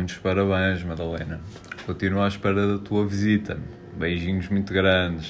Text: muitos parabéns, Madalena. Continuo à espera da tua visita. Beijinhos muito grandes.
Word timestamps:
muitos 0.00 0.16
parabéns, 0.16 0.82
Madalena. 0.82 1.38
Continuo 1.84 2.22
à 2.22 2.28
espera 2.28 2.66
da 2.66 2.78
tua 2.78 3.06
visita. 3.06 3.58
Beijinhos 3.98 4.48
muito 4.48 4.72
grandes. 4.72 5.26